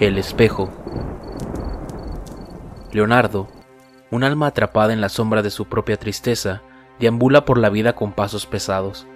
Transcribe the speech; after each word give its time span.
El 0.00 0.16
espejo. 0.16 0.70
Leonardo, 2.90 3.48
un 4.10 4.24
alma 4.24 4.46
atrapada 4.46 4.94
en 4.94 5.02
la 5.02 5.10
sombra 5.10 5.42
de 5.42 5.50
su 5.50 5.66
propia 5.66 5.98
tristeza, 5.98 6.62
deambula 6.98 7.44
por 7.44 7.58
la 7.58 7.68
vida 7.68 7.92
con 7.92 8.12
pasos 8.12 8.46
pesados. 8.46 9.06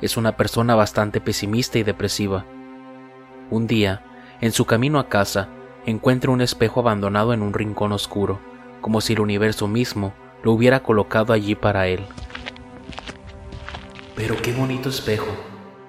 Es 0.00 0.16
una 0.16 0.38
persona 0.38 0.74
bastante 0.74 1.20
pesimista 1.20 1.78
y 1.78 1.82
depresiva. 1.82 2.46
Un 3.50 3.66
día, 3.66 4.02
en 4.40 4.52
su 4.52 4.64
camino 4.64 4.98
a 4.98 5.10
casa, 5.10 5.48
encuentra 5.84 6.30
un 6.30 6.40
espejo 6.40 6.80
abandonado 6.80 7.34
en 7.34 7.42
un 7.42 7.52
rincón 7.52 7.92
oscuro, 7.92 8.40
como 8.80 9.02
si 9.02 9.12
el 9.12 9.20
universo 9.20 9.68
mismo 9.68 10.14
lo 10.42 10.52
hubiera 10.52 10.82
colocado 10.82 11.34
allí 11.34 11.54
para 11.54 11.86
él. 11.86 12.00
Pero 14.16 14.36
qué 14.40 14.54
bonito 14.54 14.88
espejo, 14.88 15.36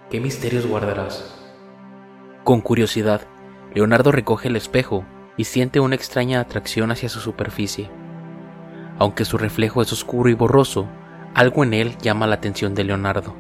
qué 0.10 0.20
misterios 0.20 0.68
guardarás. 0.68 1.40
Con 2.44 2.60
curiosidad, 2.60 3.22
Leonardo 3.74 4.12
recoge 4.12 4.50
el 4.50 4.56
espejo 4.56 5.06
y 5.38 5.46
siente 5.46 5.80
una 5.80 5.96
extraña 5.96 6.42
atracción 6.42 6.92
hacia 6.92 7.10
su 7.10 7.20
superficie. 7.20 7.90
Aunque 9.00 9.26
su 9.26 9.38
reflejo 9.38 9.82
es 9.82 9.94
oscuro 9.94 10.30
y 10.30 10.34
borroso, 10.34 10.88
algo 11.34 11.64
en 11.64 11.74
él 11.74 11.98
llama 12.02 12.28
la 12.28 12.36
atención 12.36 12.76
de 12.76 12.84
Leonardo. 12.84 13.34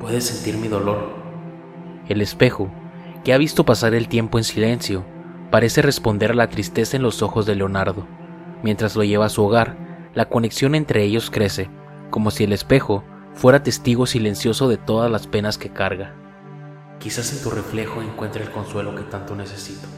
Puedes 0.00 0.24
sentir 0.24 0.56
mi 0.56 0.68
dolor. 0.68 1.10
El 2.08 2.22
espejo, 2.22 2.70
que 3.22 3.34
ha 3.34 3.38
visto 3.38 3.66
pasar 3.66 3.92
el 3.94 4.08
tiempo 4.08 4.38
en 4.38 4.44
silencio, 4.44 5.04
parece 5.50 5.82
responder 5.82 6.30
a 6.30 6.34
la 6.34 6.48
tristeza 6.48 6.96
en 6.96 7.02
los 7.02 7.22
ojos 7.22 7.44
de 7.44 7.54
Leonardo. 7.54 8.06
Mientras 8.62 8.96
lo 8.96 9.04
lleva 9.04 9.26
a 9.26 9.30
su 9.30 9.44
hogar, 9.44 9.76
la 10.14 10.28
conexión 10.28 10.74
entre 10.74 11.04
ellos 11.04 11.30
crece, 11.30 11.68
como 12.08 12.30
si 12.30 12.44
el 12.44 12.54
espejo 12.54 13.04
fuera 13.34 13.62
testigo 13.62 14.06
silencioso 14.06 14.68
de 14.68 14.78
todas 14.78 15.10
las 15.10 15.26
penas 15.26 15.58
que 15.58 15.70
carga. 15.70 16.14
Quizás 17.00 17.32
en 17.32 17.42
tu 17.42 17.50
reflejo 17.50 18.02
encuentre 18.02 18.44
el 18.44 18.50
consuelo 18.50 18.94
que 18.94 19.02
tanto 19.02 19.34
necesito. 19.34 19.88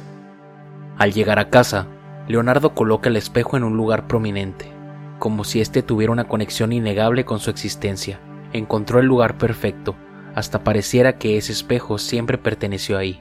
Al 0.96 1.12
llegar 1.12 1.40
a 1.40 1.50
casa, 1.50 1.88
Leonardo 2.28 2.74
coloca 2.74 3.08
el 3.08 3.16
espejo 3.16 3.56
en 3.56 3.64
un 3.64 3.76
lugar 3.76 4.06
prominente, 4.06 4.72
como 5.18 5.42
si 5.42 5.60
éste 5.60 5.82
tuviera 5.82 6.12
una 6.12 6.28
conexión 6.28 6.72
innegable 6.72 7.24
con 7.24 7.40
su 7.40 7.50
existencia. 7.50 8.20
Encontró 8.52 9.00
el 9.00 9.06
lugar 9.06 9.36
perfecto, 9.36 9.96
hasta 10.36 10.62
pareciera 10.62 11.18
que 11.18 11.36
ese 11.36 11.50
espejo 11.50 11.98
siempre 11.98 12.38
perteneció 12.38 12.98
ahí. 12.98 13.20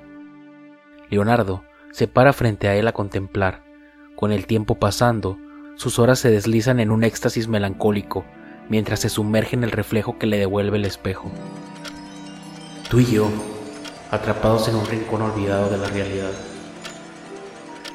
Leonardo 1.10 1.64
se 1.92 2.08
para 2.08 2.34
frente 2.34 2.68
a 2.68 2.76
él 2.76 2.88
a 2.88 2.94
contemplar. 2.94 3.64
Con 4.16 4.32
el 4.32 4.46
tiempo 4.46 4.76
pasando, 4.76 5.38
sus 5.76 5.98
horas 5.98 6.20
se 6.20 6.30
deslizan 6.30 6.80
en 6.80 6.92
un 6.92 7.04
éxtasis 7.04 7.48
melancólico, 7.48 8.26
mientras 8.70 9.00
se 9.00 9.10
sumerge 9.10 9.56
en 9.56 9.64
el 9.64 9.72
reflejo 9.72 10.20
que 10.20 10.28
le 10.28 10.38
devuelve 10.38 10.78
el 10.78 10.86
espejo. 10.86 11.32
Tú 12.90 13.00
y 13.00 13.06
yo, 13.06 13.30
atrapados 14.12 14.68
en 14.68 14.76
un 14.76 14.86
rincón 14.86 15.22
olvidado 15.22 15.70
de 15.70 15.78
la 15.78 15.88
realidad. 15.88 16.32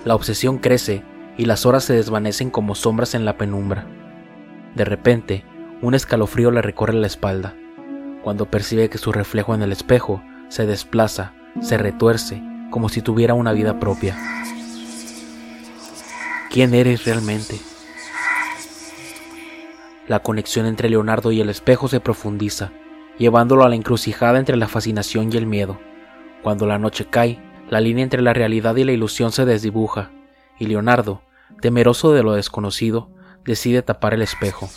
La 0.04 0.14
obsesión 0.14 0.58
crece 0.58 1.04
y 1.36 1.44
las 1.44 1.66
horas 1.66 1.84
se 1.84 1.92
desvanecen 1.92 2.50
como 2.50 2.74
sombras 2.74 3.14
en 3.14 3.24
la 3.24 3.36
penumbra. 3.36 3.86
De 4.74 4.84
repente, 4.84 5.44
un 5.82 5.94
escalofrío 5.94 6.50
le 6.50 6.62
recorre 6.62 6.94
la 6.94 7.06
espalda, 7.06 7.54
cuando 8.22 8.50
percibe 8.50 8.88
que 8.88 8.98
su 8.98 9.12
reflejo 9.12 9.54
en 9.54 9.62
el 9.62 9.72
espejo 9.72 10.22
se 10.48 10.66
desplaza, 10.66 11.34
se 11.60 11.76
retuerce, 11.76 12.42
como 12.70 12.88
si 12.88 13.02
tuviera 13.02 13.34
una 13.34 13.52
vida 13.52 13.78
propia. 13.78 14.16
¿Quién 16.50 16.74
eres 16.74 17.04
realmente? 17.04 17.60
La 20.08 20.20
conexión 20.20 20.66
entre 20.66 20.88
Leonardo 20.88 21.32
y 21.32 21.40
el 21.40 21.50
espejo 21.50 21.88
se 21.88 22.00
profundiza, 22.00 22.72
llevándolo 23.18 23.64
a 23.64 23.68
la 23.68 23.74
encrucijada 23.74 24.38
entre 24.38 24.56
la 24.56 24.68
fascinación 24.68 25.32
y 25.32 25.36
el 25.36 25.46
miedo. 25.46 25.78
Cuando 26.46 26.64
la 26.68 26.78
noche 26.78 27.06
cae, 27.10 27.42
la 27.70 27.80
línea 27.80 28.04
entre 28.04 28.22
la 28.22 28.32
realidad 28.32 28.76
y 28.76 28.84
la 28.84 28.92
ilusión 28.92 29.32
se 29.32 29.44
desdibuja, 29.44 30.12
y 30.60 30.66
Leonardo, 30.66 31.22
temeroso 31.60 32.12
de 32.12 32.22
lo 32.22 32.34
desconocido, 32.34 33.10
decide 33.44 33.82
tapar 33.82 34.14
el 34.14 34.22
espejo. 34.22 34.68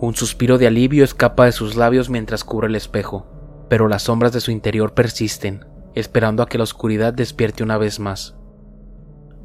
Un 0.00 0.14
suspiro 0.14 0.58
de 0.58 0.66
alivio 0.66 1.02
escapa 1.02 1.46
de 1.46 1.52
sus 1.52 1.76
labios 1.76 2.10
mientras 2.10 2.44
cubre 2.44 2.66
el 2.66 2.76
espejo, 2.76 3.26
pero 3.70 3.88
las 3.88 4.02
sombras 4.02 4.34
de 4.34 4.42
su 4.42 4.50
interior 4.50 4.92
persisten, 4.92 5.64
esperando 5.94 6.42
a 6.42 6.46
que 6.46 6.58
la 6.58 6.64
oscuridad 6.64 7.14
despierte 7.14 7.62
una 7.62 7.78
vez 7.78 8.00
más. 8.00 8.36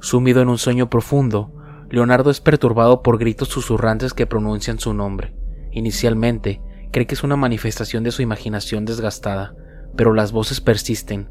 Sumido 0.01 0.41
en 0.41 0.49
un 0.49 0.57
sueño 0.57 0.89
profundo, 0.89 1.53
Leonardo 1.89 2.29
es 2.29 2.39
perturbado 2.39 3.01
por 3.01 3.17
gritos 3.17 3.47
susurrantes 3.47 4.13
que 4.13 4.27
pronuncian 4.27 4.79
su 4.79 4.93
nombre. 4.93 5.33
Inicialmente, 5.71 6.61
cree 6.91 7.07
que 7.07 7.15
es 7.15 7.23
una 7.23 7.35
manifestación 7.35 8.03
de 8.03 8.11
su 8.11 8.21
imaginación 8.21 8.85
desgastada, 8.85 9.55
pero 9.95 10.13
las 10.13 10.31
voces 10.31 10.61
persisten, 10.61 11.29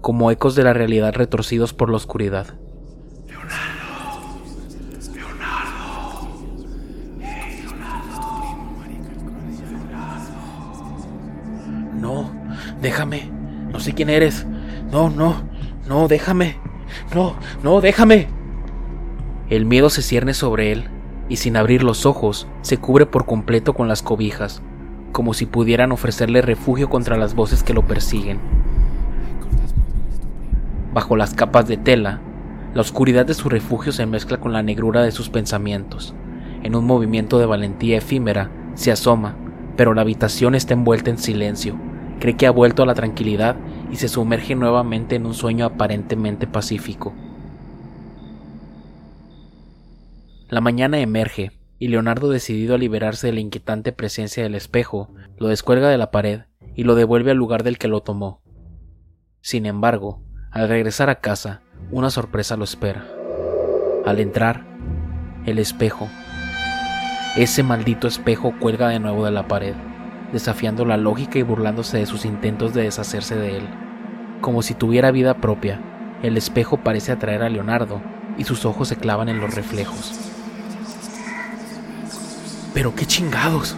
como 0.00 0.32
ecos 0.32 0.56
de 0.56 0.64
la 0.64 0.72
realidad 0.72 1.14
retorcidos 1.14 1.72
por 1.72 1.88
la 1.88 1.98
oscuridad. 1.98 2.58
Leonardo. 3.28 3.82
Leonardo. 5.14 6.28
No, 11.94 12.32
déjame. 12.80 13.30
No 13.70 13.78
sé 13.78 13.92
quién 13.94 14.10
eres. 14.10 14.44
No, 14.90 15.10
no, 15.10 15.48
no, 15.86 16.08
déjame. 16.08 16.56
No, 17.14 17.36
no, 17.62 17.80
déjame. 17.80 18.41
El 19.52 19.66
miedo 19.66 19.90
se 19.90 20.00
cierne 20.00 20.32
sobre 20.32 20.72
él 20.72 20.84
y 21.28 21.36
sin 21.36 21.58
abrir 21.58 21.82
los 21.82 22.06
ojos 22.06 22.48
se 22.62 22.78
cubre 22.78 23.04
por 23.04 23.26
completo 23.26 23.74
con 23.74 23.86
las 23.86 24.00
cobijas, 24.00 24.62
como 25.12 25.34
si 25.34 25.44
pudieran 25.44 25.92
ofrecerle 25.92 26.40
refugio 26.40 26.88
contra 26.88 27.18
las 27.18 27.34
voces 27.34 27.62
que 27.62 27.74
lo 27.74 27.86
persiguen. 27.86 28.38
Bajo 30.94 31.16
las 31.16 31.34
capas 31.34 31.68
de 31.68 31.76
tela, 31.76 32.20
la 32.72 32.80
oscuridad 32.80 33.26
de 33.26 33.34
su 33.34 33.50
refugio 33.50 33.92
se 33.92 34.06
mezcla 34.06 34.40
con 34.40 34.54
la 34.54 34.62
negrura 34.62 35.02
de 35.02 35.12
sus 35.12 35.28
pensamientos. 35.28 36.14
En 36.62 36.74
un 36.74 36.86
movimiento 36.86 37.38
de 37.38 37.44
valentía 37.44 37.98
efímera, 37.98 38.50
se 38.72 38.90
asoma, 38.90 39.36
pero 39.76 39.92
la 39.92 40.00
habitación 40.00 40.54
está 40.54 40.72
envuelta 40.72 41.10
en 41.10 41.18
silencio. 41.18 41.76
Cree 42.20 42.38
que 42.38 42.46
ha 42.46 42.50
vuelto 42.50 42.84
a 42.84 42.86
la 42.86 42.94
tranquilidad 42.94 43.56
y 43.90 43.96
se 43.96 44.08
sumerge 44.08 44.54
nuevamente 44.54 45.16
en 45.16 45.26
un 45.26 45.34
sueño 45.34 45.66
aparentemente 45.66 46.46
pacífico. 46.46 47.12
La 50.52 50.60
mañana 50.60 50.98
emerge, 50.98 51.50
y 51.78 51.88
Leonardo, 51.88 52.28
decidido 52.28 52.74
a 52.74 52.78
liberarse 52.78 53.28
de 53.28 53.32
la 53.32 53.40
inquietante 53.40 53.90
presencia 53.90 54.42
del 54.42 54.54
espejo, 54.54 55.08
lo 55.38 55.48
descuelga 55.48 55.88
de 55.88 55.96
la 55.96 56.10
pared 56.10 56.42
y 56.74 56.84
lo 56.84 56.94
devuelve 56.94 57.30
al 57.30 57.38
lugar 57.38 57.62
del 57.62 57.78
que 57.78 57.88
lo 57.88 58.02
tomó. 58.02 58.42
Sin 59.40 59.64
embargo, 59.64 60.22
al 60.50 60.68
regresar 60.68 61.08
a 61.08 61.20
casa, 61.20 61.62
una 61.90 62.10
sorpresa 62.10 62.58
lo 62.58 62.64
espera. 62.64 63.02
Al 64.04 64.20
entrar, 64.20 64.66
el 65.46 65.58
espejo. 65.58 66.10
Ese 67.34 67.62
maldito 67.62 68.06
espejo 68.06 68.52
cuelga 68.60 68.88
de 68.88 69.00
nuevo 69.00 69.24
de 69.24 69.30
la 69.30 69.48
pared, 69.48 69.74
desafiando 70.34 70.84
la 70.84 70.98
lógica 70.98 71.38
y 71.38 71.42
burlándose 71.42 71.96
de 71.96 72.04
sus 72.04 72.26
intentos 72.26 72.74
de 72.74 72.82
deshacerse 72.82 73.36
de 73.36 73.56
él. 73.56 73.68
Como 74.42 74.60
si 74.60 74.74
tuviera 74.74 75.12
vida 75.12 75.32
propia, 75.32 75.80
el 76.22 76.36
espejo 76.36 76.76
parece 76.76 77.10
atraer 77.10 77.42
a 77.42 77.48
Leonardo 77.48 78.02
y 78.36 78.44
sus 78.44 78.66
ojos 78.66 78.88
se 78.88 78.96
clavan 78.96 79.30
en 79.30 79.40
los 79.40 79.54
reflejos. 79.54 80.31
Pero 82.74 82.94
qué 82.94 83.04
chingados. 83.04 83.76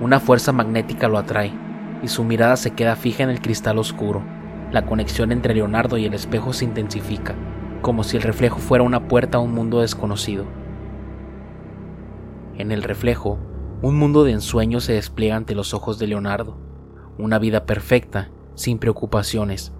Una 0.00 0.20
fuerza 0.20 0.52
magnética 0.52 1.08
lo 1.08 1.18
atrae 1.18 1.52
y 2.02 2.08
su 2.08 2.22
mirada 2.22 2.56
se 2.56 2.72
queda 2.72 2.94
fija 2.94 3.24
en 3.24 3.30
el 3.30 3.40
cristal 3.40 3.78
oscuro. 3.78 4.22
La 4.70 4.86
conexión 4.86 5.32
entre 5.32 5.54
Leonardo 5.54 5.96
y 5.98 6.04
el 6.04 6.14
espejo 6.14 6.52
se 6.52 6.64
intensifica, 6.64 7.34
como 7.82 8.04
si 8.04 8.16
el 8.16 8.22
reflejo 8.22 8.58
fuera 8.58 8.84
una 8.84 9.08
puerta 9.08 9.38
a 9.38 9.40
un 9.40 9.52
mundo 9.52 9.80
desconocido. 9.80 10.44
En 12.56 12.70
el 12.70 12.84
reflejo, 12.84 13.38
un 13.82 13.96
mundo 13.96 14.22
de 14.22 14.32
ensueño 14.32 14.80
se 14.80 14.92
despliega 14.92 15.36
ante 15.36 15.54
los 15.54 15.74
ojos 15.74 15.98
de 15.98 16.06
Leonardo, 16.06 16.58
una 17.18 17.38
vida 17.38 17.66
perfecta, 17.66 18.30
sin 18.54 18.78
preocupaciones, 18.78 19.72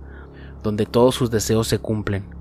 donde 0.63 0.87
todos 0.87 1.15
sus 1.15 1.31
deseos 1.31 1.69
se 1.69 1.79
cumplen. 1.79 2.35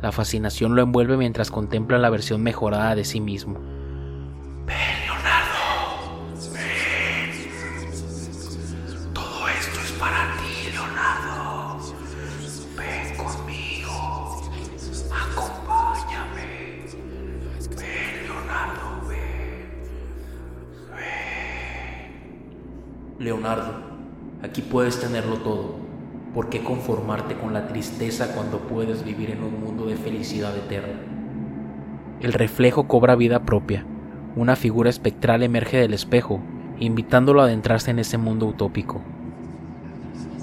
La 0.00 0.12
fascinación 0.12 0.76
lo 0.76 0.82
envuelve 0.82 1.16
mientras 1.16 1.50
contempla 1.50 1.98
la 1.98 2.10
versión 2.10 2.42
mejorada 2.42 2.94
de 2.94 3.04
sí 3.04 3.20
mismo. 3.20 3.71
Leonardo, 23.22 23.74
aquí 24.42 24.62
puedes 24.62 24.98
tenerlo 24.98 25.36
todo. 25.36 25.76
¿Por 26.34 26.48
qué 26.48 26.64
conformarte 26.64 27.36
con 27.36 27.52
la 27.52 27.68
tristeza 27.68 28.34
cuando 28.34 28.58
puedes 28.58 29.04
vivir 29.04 29.30
en 29.30 29.44
un 29.44 29.60
mundo 29.60 29.86
de 29.86 29.96
felicidad 29.96 30.56
eterna? 30.56 31.00
El 32.20 32.32
reflejo 32.32 32.88
cobra 32.88 33.14
vida 33.14 33.44
propia. 33.44 33.86
Una 34.34 34.56
figura 34.56 34.88
espectral 34.88 35.42
emerge 35.42 35.76
del 35.76 35.92
espejo, 35.92 36.40
invitándolo 36.80 37.42
a 37.42 37.44
adentrarse 37.44 37.90
en 37.90 37.98
ese 37.98 38.16
mundo 38.16 38.46
utópico. 38.46 39.02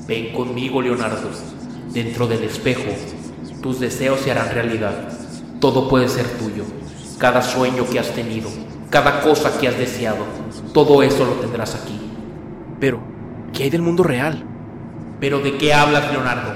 Ven 0.08 0.32
conmigo, 0.32 0.80
Leonardo. 0.80 1.30
Dentro 1.92 2.28
del 2.28 2.44
espejo, 2.44 2.92
tus 3.64 3.80
deseos 3.80 4.20
se 4.20 4.30
harán 4.30 4.54
realidad. 4.54 5.10
Todo 5.60 5.90
puede 5.90 6.08
ser 6.08 6.28
tuyo. 6.38 6.66
Cada 7.18 7.42
sueño 7.42 7.84
que 7.92 7.98
has 7.98 8.14
tenido, 8.14 8.48
cada 8.92 9.22
cosa 9.22 9.60
que 9.60 9.68
has 9.68 9.78
deseado, 9.80 10.24
todo 10.72 11.02
eso 11.02 11.26
lo 11.26 11.34
tendrás 11.34 11.74
aquí. 11.74 12.00
Pero, 12.80 13.00
¿qué 13.54 13.64
hay 13.64 13.70
del 13.72 13.82
mundo 13.82 14.04
real? 14.04 14.44
Pero 15.20 15.40
¿de 15.40 15.58
qué 15.58 15.74
hablas, 15.74 16.12
Leonardo? 16.12 16.54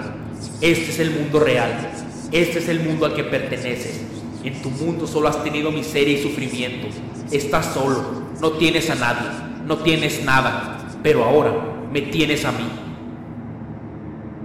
Este 0.62 0.92
es 0.92 1.00
el 1.00 1.10
mundo 1.10 1.40
real. 1.40 1.90
Este 2.32 2.60
es 2.60 2.70
el 2.70 2.80
mundo 2.82 3.08
al 3.08 3.16
que 3.16 3.24
perteneces. 3.24 4.02
En 4.44 4.62
tu 4.62 4.70
mundo 4.70 5.08
solo 5.08 5.30
has 5.30 5.44
tenido 5.44 5.72
miseria 5.72 6.20
y 6.20 6.22
sufrimiento. 6.22 6.88
Estás 7.34 7.74
solo, 7.74 8.04
no 8.40 8.52
tienes 8.52 8.92
a 8.92 8.96
nadie, 8.96 9.28
no 9.66 9.78
tienes 9.78 10.24
nada. 10.24 10.78
Pero 11.02 11.24
ahora 11.24 11.52
me 11.92 12.02
tienes 12.02 12.46
a 12.46 12.52
mí. 12.52 12.64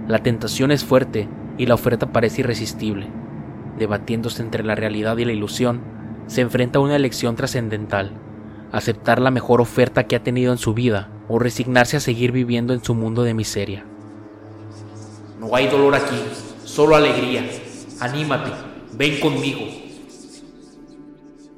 La 0.07 0.23
tentación 0.23 0.71
es 0.71 0.83
fuerte 0.83 1.29
y 1.59 1.67
la 1.67 1.75
oferta 1.75 2.11
parece 2.11 2.41
irresistible. 2.41 3.05
Debatiéndose 3.77 4.41
entre 4.41 4.63
la 4.63 4.73
realidad 4.73 5.17
y 5.17 5.25
la 5.25 5.33
ilusión, 5.33 5.81
se 6.25 6.41
enfrenta 6.41 6.79
a 6.79 6.81
una 6.81 6.95
elección 6.95 7.35
trascendental. 7.35 8.13
Aceptar 8.71 9.21
la 9.21 9.29
mejor 9.29 9.61
oferta 9.61 10.07
que 10.07 10.15
ha 10.15 10.23
tenido 10.23 10.51
en 10.51 10.57
su 10.57 10.73
vida 10.73 11.09
o 11.27 11.37
resignarse 11.37 11.97
a 11.97 11.99
seguir 11.99 12.31
viviendo 12.31 12.73
en 12.73 12.83
su 12.83 12.95
mundo 12.95 13.21
de 13.21 13.35
miseria. 13.35 13.85
No 15.39 15.55
hay 15.55 15.67
dolor 15.67 15.93
aquí, 15.93 16.19
solo 16.65 16.95
alegría. 16.95 17.47
Anímate, 17.99 18.49
ven 18.93 19.19
conmigo. 19.19 19.88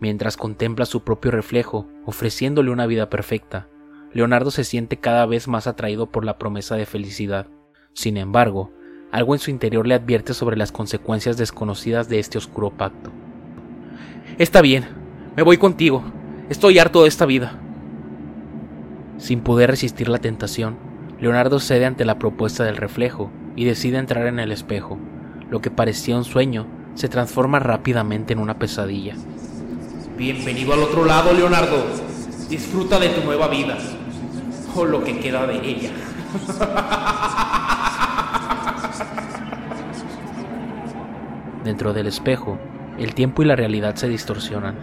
Mientras 0.01 0.35
contempla 0.35 0.87
su 0.87 1.03
propio 1.03 1.29
reflejo, 1.29 1.87
ofreciéndole 2.05 2.71
una 2.71 2.87
vida 2.87 3.11
perfecta, 3.11 3.67
Leonardo 4.11 4.49
se 4.49 4.63
siente 4.63 4.97
cada 4.97 5.27
vez 5.27 5.47
más 5.47 5.67
atraído 5.67 6.07
por 6.07 6.25
la 6.25 6.39
promesa 6.39 6.75
de 6.75 6.87
felicidad. 6.87 7.45
Sin 7.93 8.17
embargo, 8.17 8.73
algo 9.11 9.35
en 9.35 9.39
su 9.39 9.51
interior 9.51 9.85
le 9.85 9.93
advierte 9.93 10.33
sobre 10.33 10.57
las 10.57 10.71
consecuencias 10.71 11.37
desconocidas 11.37 12.09
de 12.09 12.17
este 12.17 12.39
oscuro 12.39 12.71
pacto. 12.71 13.11
Está 14.39 14.61
bien, 14.61 14.85
me 15.37 15.43
voy 15.43 15.57
contigo. 15.57 16.03
Estoy 16.49 16.79
harto 16.79 17.03
de 17.03 17.07
esta 17.07 17.27
vida. 17.27 17.59
Sin 19.17 19.41
poder 19.41 19.69
resistir 19.69 20.09
la 20.09 20.17
tentación, 20.17 20.77
Leonardo 21.19 21.59
cede 21.59 21.85
ante 21.85 22.05
la 22.05 22.17
propuesta 22.17 22.63
del 22.63 22.77
reflejo 22.77 23.29
y 23.55 23.65
decide 23.65 23.99
entrar 23.99 24.25
en 24.25 24.39
el 24.39 24.51
espejo. 24.51 24.97
Lo 25.51 25.61
que 25.61 25.69
parecía 25.69 26.17
un 26.17 26.23
sueño 26.23 26.65
se 26.95 27.07
transforma 27.07 27.59
rápidamente 27.59 28.33
en 28.33 28.39
una 28.39 28.57
pesadilla. 28.57 29.13
Bienvenido 30.21 30.73
al 30.73 30.83
otro 30.83 31.03
lado, 31.03 31.33
Leonardo. 31.33 31.83
Disfruta 32.47 32.99
de 32.99 33.09
tu 33.09 33.23
nueva 33.23 33.47
vida. 33.47 33.75
O 34.75 34.85
lo 34.85 35.03
que 35.03 35.19
queda 35.19 35.47
de 35.47 35.55
ella. 35.67 35.89
Dentro 41.63 41.93
del 41.93 42.05
espejo, 42.05 42.59
el 42.99 43.15
tiempo 43.15 43.41
y 43.41 43.45
la 43.45 43.55
realidad 43.55 43.95
se 43.95 44.07
distorsionan. 44.07 44.75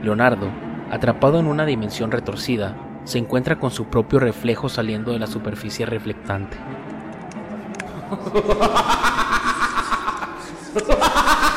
Leonardo, 0.00 0.48
atrapado 0.92 1.40
en 1.40 1.48
una 1.48 1.66
dimensión 1.66 2.12
retorcida, 2.12 2.76
se 3.02 3.18
encuentra 3.18 3.58
con 3.58 3.72
su 3.72 3.86
propio 3.86 4.20
reflejo 4.20 4.68
saliendo 4.68 5.10
de 5.10 5.18
la 5.18 5.26
superficie 5.26 5.86
reflectante. 5.86 6.56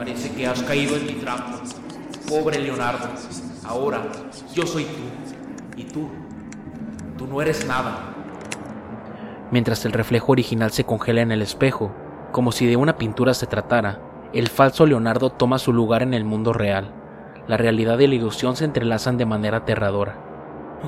Parece 0.00 0.32
que 0.34 0.46
has 0.46 0.62
caído 0.62 0.96
en 0.96 1.06
mi 1.06 1.12
trampa. 1.12 1.60
Pobre 2.28 2.58
Leonardo. 2.58 3.06
Ahora 3.64 4.02
yo 4.52 4.66
soy 4.66 4.84
tú. 4.84 5.76
Y 5.76 5.84
tú, 5.84 6.08
tú 7.16 7.26
no 7.26 7.40
eres 7.40 7.64
nada. 7.66 8.14
Mientras 9.50 9.84
el 9.84 9.92
reflejo 9.92 10.32
original 10.32 10.72
se 10.72 10.84
congela 10.84 11.20
en 11.20 11.30
el 11.30 11.42
espejo, 11.42 11.92
como 12.32 12.50
si 12.50 12.66
de 12.66 12.76
una 12.76 12.96
pintura 12.96 13.34
se 13.34 13.46
tratara, 13.46 14.00
el 14.32 14.48
falso 14.48 14.86
Leonardo 14.86 15.30
toma 15.30 15.58
su 15.58 15.72
lugar 15.72 16.02
en 16.02 16.14
el 16.14 16.24
mundo 16.24 16.52
real 16.52 16.94
la 17.50 17.56
realidad 17.56 17.98
y 17.98 18.06
la 18.06 18.14
ilusión 18.14 18.54
se 18.54 18.64
entrelazan 18.64 19.18
de 19.18 19.26
manera 19.26 19.56
aterradora. 19.58 20.16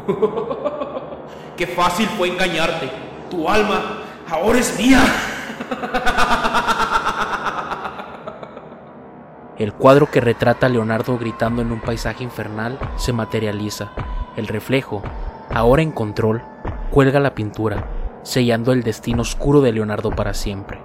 ¡Qué 1.56 1.66
fácil 1.66 2.06
fue 2.16 2.28
engañarte! 2.28 2.88
Tu 3.28 3.48
alma 3.48 3.98
ahora 4.30 4.60
es 4.60 4.78
mía. 4.78 5.02
El 9.62 9.72
cuadro 9.72 10.10
que 10.10 10.20
retrata 10.20 10.66
a 10.66 10.68
Leonardo 10.68 11.16
gritando 11.18 11.62
en 11.62 11.70
un 11.70 11.80
paisaje 11.80 12.24
infernal 12.24 12.80
se 12.96 13.12
materializa. 13.12 13.92
El 14.36 14.48
reflejo, 14.48 15.04
ahora 15.54 15.82
en 15.82 15.92
control, 15.92 16.42
cuelga 16.90 17.20
la 17.20 17.36
pintura, 17.36 17.86
sellando 18.24 18.72
el 18.72 18.82
destino 18.82 19.22
oscuro 19.22 19.60
de 19.60 19.70
Leonardo 19.70 20.10
para 20.10 20.34
siempre. 20.34 20.80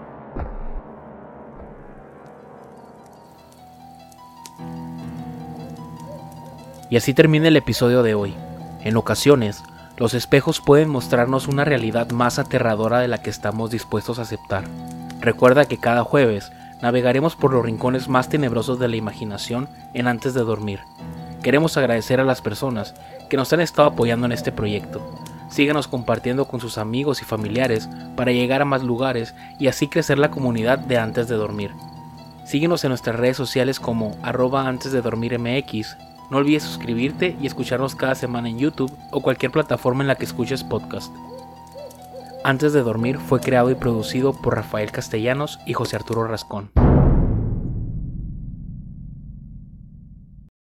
Y 6.92 6.98
así 6.98 7.16
termina 7.16 7.48
el 7.48 7.58
episodio 7.58 8.04
de 8.04 8.14
hoy. 8.14 8.36
En 8.84 8.96
ocasiones, 8.96 9.64
los 9.98 10.14
espejos 10.14 10.62
pueden 10.62 10.88
mostrarnos 10.88 11.48
una 11.48 11.66
realidad 11.66 12.12
más 12.12 12.38
aterradora 12.38 13.00
de 13.00 13.08
la 13.08 13.24
que 13.24 13.32
estamos 13.32 13.72
dispuestos 13.72 14.20
a 14.20 14.22
aceptar. 14.22 14.66
Recuerda 15.20 15.66
que 15.66 15.80
cada 15.80 16.04
jueves 16.04 16.52
navegaremos 16.82 17.36
por 17.36 17.54
los 17.54 17.66
rincones 17.66 18.08
más 18.08 18.30
tenebrosos 18.30 18.80
de 18.80 18.88
la 18.88 18.96
imaginación 18.96 19.68
en 19.94 20.08
antes 20.08 20.34
de 20.34 20.42
dormir. 20.42 20.80
Queremos 21.42 21.78
agradecer 21.78 22.20
a 22.20 22.26
las 22.26 22.42
personas 22.42 22.96
que 23.30 23.38
nos 23.38 23.52
han 23.54 23.62
estado 23.62 23.90
apoyando 23.90 24.26
en 24.26 24.32
este 24.32 24.52
proyecto. 24.52 25.02
Síganos 25.50 25.88
compartiendo 25.88 26.46
con 26.46 26.60
sus 26.60 26.78
amigos 26.78 27.22
y 27.22 27.26
familiares 27.26 27.90
para 28.16 28.32
llegar 28.32 28.62
a 28.62 28.66
más 28.66 28.84
lugares 28.84 29.34
y 29.60 29.68
así 29.68 29.88
crecer 29.88 30.20
la 30.20 30.32
comunidad 30.32 30.80
de 30.80 30.98
antes 30.98 31.28
de 31.28 31.36
dormir. 31.36 31.72
Síguenos 32.46 32.84
en 32.84 32.90
nuestras 32.90 33.16
redes 33.16 33.38
sociales 33.38 33.80
como 33.80 34.16
arroba 34.24 34.68
antes 34.68 34.92
de 34.92 35.02
dormir 35.02 35.38
mx 35.40 35.98
no 36.30 36.38
olvides 36.38 36.64
suscribirte 36.64 37.38
y 37.42 37.48
escucharnos 37.48 37.96
cada 37.96 38.16
semana 38.16 38.50
en 38.50 38.60
YouTube 38.60 38.92
o 39.12 39.22
cualquier 39.22 39.52
plataforma 39.52 40.04
en 40.04 40.08
la 40.08 40.16
que 40.16 40.26
escuches 40.26 40.64
podcast. 40.64 41.14
Antes 42.44 42.74
de 42.74 42.84
dormir 42.84 43.18
fue 43.18 43.40
creado 43.40 43.72
y 43.72 43.76
producido 43.76 44.34
por 44.34 44.56
Rafael 44.56 44.92
Castellanos 44.92 45.60
y 45.66 45.74
José 45.74 45.96
Arturo 45.96 46.28
Rascón. 46.28 46.72